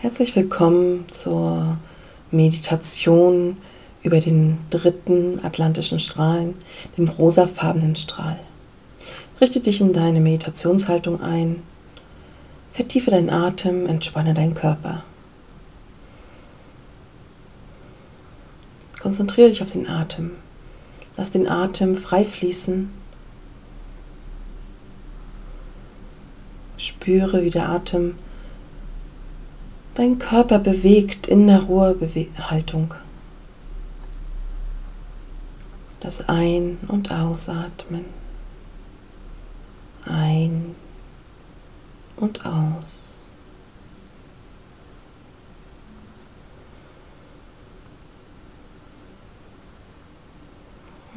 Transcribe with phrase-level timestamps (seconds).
[0.00, 1.76] Herzlich willkommen zur
[2.30, 3.56] Meditation
[4.04, 6.54] über den dritten atlantischen Strahlen,
[6.96, 8.38] dem rosafarbenen Strahl.
[9.40, 11.64] Richte dich in deine Meditationshaltung ein,
[12.70, 15.02] vertiefe deinen Atem, entspanne deinen Körper.
[19.00, 20.30] Konzentriere dich auf den Atem.
[21.16, 22.88] Lass den Atem frei fließen.
[26.76, 28.14] Spüre, wie der Atem
[29.98, 32.94] dein Körper bewegt in der Ruhehaltung.
[35.98, 38.04] Das Ein- und Ausatmen.
[40.04, 40.76] Ein
[42.14, 43.26] und aus.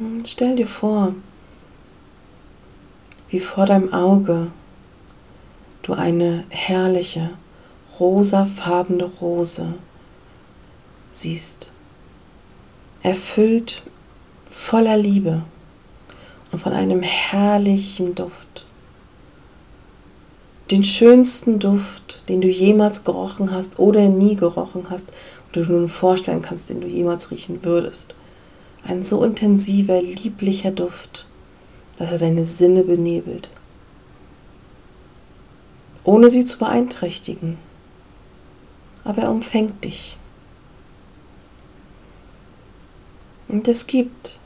[0.00, 1.14] Und stell dir vor,
[3.28, 4.50] wie vor deinem Auge
[5.82, 7.30] du eine herrliche,
[8.00, 9.74] rosafarbene Rose
[11.12, 11.70] siehst,
[13.02, 13.82] erfüllt
[14.50, 15.42] voller Liebe
[16.50, 18.66] und von einem herrlichen Duft.
[20.70, 25.08] Den schönsten Duft, den du jemals gerochen hast oder nie gerochen hast
[25.50, 28.14] oder du nur vorstellen kannst, den du jemals riechen würdest.
[28.84, 31.26] Ein so intensiver, lieblicher Duft,
[31.98, 33.48] dass er deine Sinne benebelt,
[36.04, 37.58] ohne sie zu beeinträchtigen
[39.04, 40.16] aber er umfängt dich.
[43.48, 44.38] Und es gibt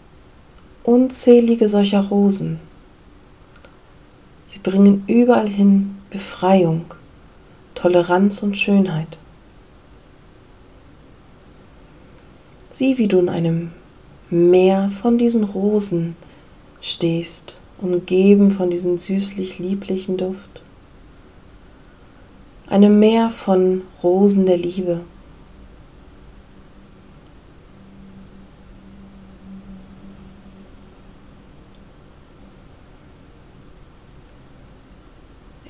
[0.82, 2.58] unzählige solcher Rosen.
[4.46, 6.86] Sie bringen überall hin Befreiung,
[7.74, 9.18] Toleranz und Schönheit.
[12.70, 13.72] Sieh, wie du in einem
[14.28, 16.16] Meer von diesen Rosen
[16.80, 20.55] stehst, umgeben von diesem süßlich lieblichen Duft
[22.68, 25.00] einem Meer von Rosen der Liebe.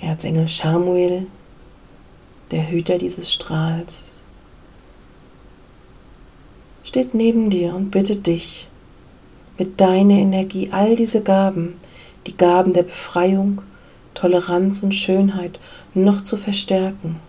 [0.00, 1.26] Erzengel Samuel,
[2.50, 4.12] der Hüter dieses Strahls,
[6.84, 8.68] steht neben dir und bittet dich,
[9.58, 11.74] mit deiner Energie all diese Gaben,
[12.26, 13.62] die Gaben der Befreiung,
[14.16, 15.60] Toleranz und Schönheit
[15.94, 17.20] noch zu verstärken.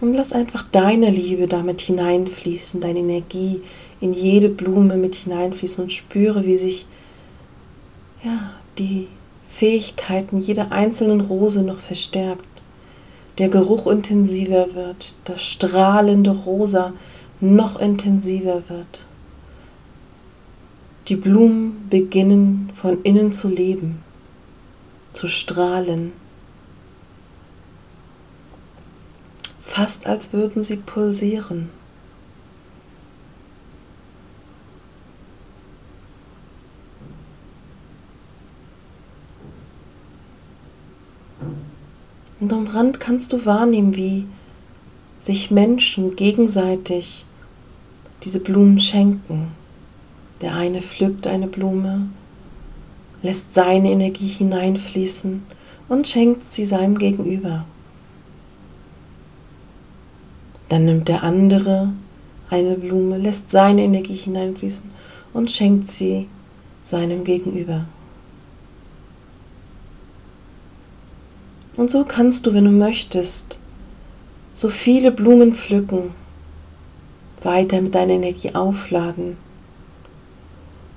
[0.00, 3.62] Und lass einfach deine Liebe damit hineinfließen, deine Energie
[4.00, 6.86] in jede Blume mit hineinfließen und spüre, wie sich
[8.24, 9.06] ja, die
[9.48, 12.44] Fähigkeiten jeder einzelnen Rose noch verstärkt.
[13.38, 16.92] Der Geruch intensiver wird, das strahlende Rosa
[17.40, 19.06] noch intensiver wird.
[21.12, 24.02] Die Blumen beginnen von innen zu leben
[25.12, 26.12] zu strahlen,
[29.60, 31.68] fast als würden sie pulsieren.
[42.40, 44.24] Und am Rand kannst du wahrnehmen, wie
[45.18, 47.26] sich Menschen gegenseitig
[48.22, 49.60] diese Blumen schenken.
[50.42, 52.08] Der eine pflückt eine Blume,
[53.22, 55.42] lässt seine Energie hineinfließen
[55.88, 57.64] und schenkt sie seinem Gegenüber.
[60.68, 61.92] Dann nimmt der andere
[62.50, 64.90] eine Blume, lässt seine Energie hineinfließen
[65.32, 66.26] und schenkt sie
[66.82, 67.86] seinem Gegenüber.
[71.76, 73.60] Und so kannst du, wenn du möchtest,
[74.54, 76.10] so viele Blumen pflücken,
[77.42, 79.36] weiter mit deiner Energie aufladen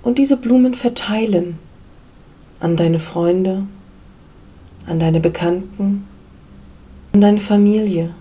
[0.05, 1.57] und diese Blumen verteilen
[2.59, 3.63] an deine Freunde,
[4.85, 6.07] an deine Bekannten,
[7.11, 8.13] an deine Familie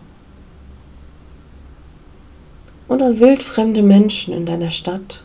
[2.89, 5.23] und an wildfremde Menschen in deiner Stadt,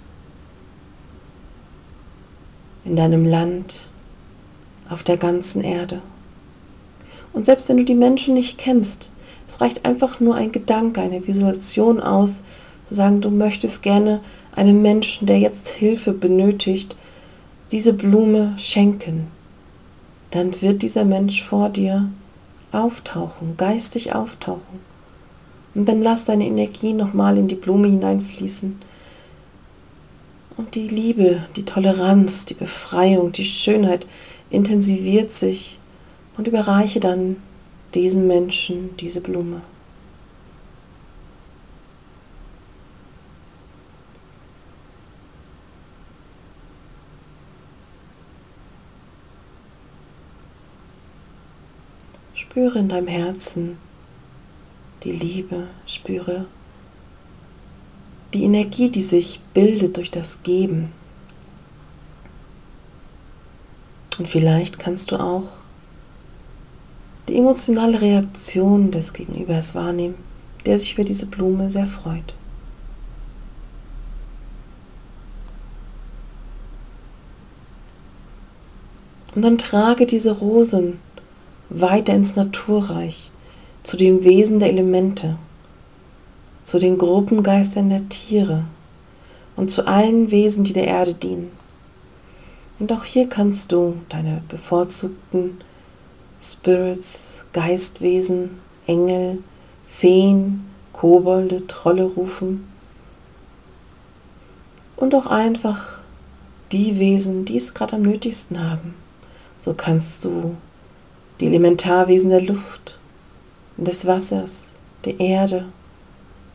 [2.83, 3.79] in deinem Land,
[4.89, 6.01] auf der ganzen Erde.
[7.31, 9.11] Und selbst wenn du die Menschen nicht kennst,
[9.47, 12.43] es reicht einfach nur ein Gedanke, eine Visualisation aus,
[12.89, 14.19] zu sagen, du möchtest gerne
[14.59, 16.97] einem Menschen, der jetzt Hilfe benötigt,
[17.71, 19.27] diese Blume schenken,
[20.31, 22.09] dann wird dieser Mensch vor dir
[22.73, 24.81] auftauchen, geistig auftauchen.
[25.75, 28.77] Und dann lass deine Energie nochmal in die Blume hineinfließen.
[30.57, 34.05] Und die Liebe, die Toleranz, die Befreiung, die Schönheit
[34.49, 35.79] intensiviert sich
[36.35, 37.37] und überreiche dann
[37.93, 39.61] diesen Menschen diese Blume.
[52.39, 53.77] Spüre in deinem Herzen
[55.03, 56.45] die Liebe, spüre
[58.33, 60.93] die Energie, die sich bildet durch das Geben.
[64.17, 65.49] Und vielleicht kannst du auch
[67.27, 70.15] die emotionale Reaktion des Gegenübers wahrnehmen,
[70.65, 72.33] der sich über diese Blume sehr freut.
[79.35, 81.01] Und dann trage diese Rosen
[81.69, 83.31] weiter ins Naturreich,
[83.83, 85.37] zu den Wesen der Elemente,
[86.63, 88.65] zu den Gruppengeistern der Tiere
[89.55, 91.51] und zu allen Wesen, die der Erde dienen.
[92.79, 95.57] Und auch hier kannst du deine bevorzugten
[96.41, 98.51] Spirits, Geistwesen,
[98.87, 99.43] Engel,
[99.87, 102.67] Feen, Kobolde, Trolle rufen.
[104.95, 105.99] Und auch einfach
[106.71, 108.93] die Wesen, die es gerade am nötigsten haben.
[109.57, 110.55] So kannst du
[111.39, 112.97] die Elementarwesen der Luft,
[113.77, 114.73] des Wassers,
[115.05, 115.65] der Erde,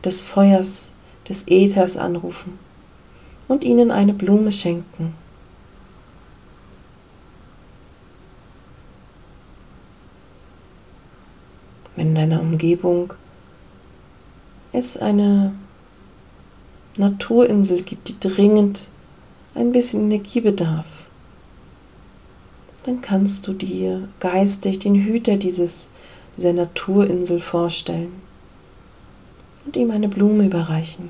[0.03, 0.93] des Feuers,
[1.27, 2.59] des Äthers anrufen
[3.47, 5.15] und ihnen eine Blume schenken.
[11.95, 13.13] wenn in deiner Umgebung
[14.71, 15.53] es eine
[16.97, 18.89] Naturinsel gibt, die dringend
[19.53, 21.04] ein bisschen Energie bedarf,
[22.85, 25.89] dann kannst du dir geistig den Hüter dieses,
[26.37, 28.13] dieser Naturinsel vorstellen
[29.65, 31.09] und ihm eine Blume überreichen.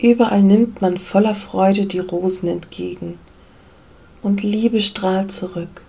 [0.00, 3.18] Überall nimmt man voller Freude die Rosen entgegen
[4.22, 5.82] und Liebe strahlt zurück.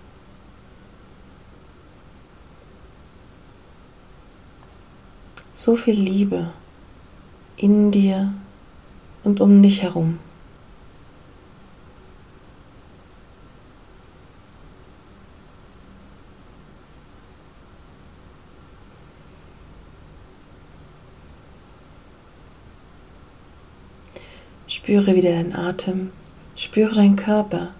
[5.52, 6.50] So viel Liebe
[7.56, 8.32] in dir
[9.22, 10.18] und um dich herum.
[24.70, 26.10] Spüre wieder deinen Atem,
[26.54, 27.70] spüre deinen Körper.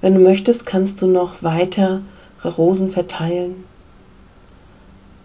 [0.00, 2.00] Wenn du möchtest, kannst du noch weitere
[2.44, 3.62] Rosen verteilen.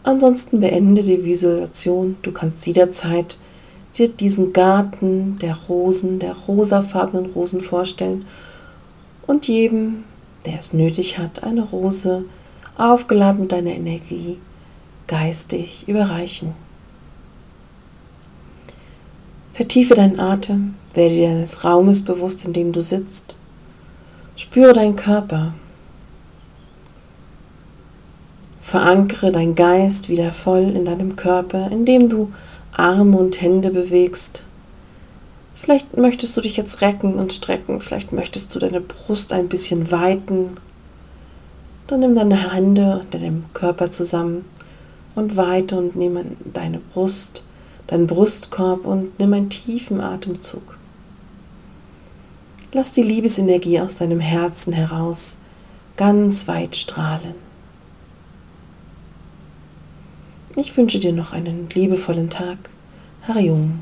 [0.04, 2.18] Ansonsten beende die Visualisation.
[2.22, 3.40] Du kannst jederzeit
[3.98, 8.28] dir diesen Garten der Rosen, der rosafarbenen Rosen vorstellen
[9.26, 10.04] und jedem,
[10.46, 12.26] der es nötig hat, eine Rose
[12.78, 14.38] aufgeladen mit deiner Energie
[15.08, 16.54] geistig überreichen.
[19.60, 23.36] Vertiefe deinen Atem, werde dir deines Raumes bewusst, in dem du sitzt.
[24.38, 25.54] Spüre deinen Körper.
[28.62, 32.32] Verankere deinen Geist wieder voll in deinem Körper, indem du
[32.72, 34.44] Arme und Hände bewegst.
[35.56, 39.92] Vielleicht möchtest du dich jetzt recken und strecken, vielleicht möchtest du deine Brust ein bisschen
[39.92, 40.52] weiten.
[41.88, 44.46] Dann nimm deine Hände und deinen Körper zusammen
[45.16, 47.44] und weite und nehme deine Brust
[47.90, 50.78] deinen Brustkorb und nimm einen tiefen Atemzug.
[52.72, 55.38] Lass die Liebesenergie aus deinem Herzen heraus
[55.98, 57.34] ganz weit strahlen.
[60.56, 62.58] Ich wünsche dir noch einen liebevollen Tag.
[63.28, 63.80] Harium.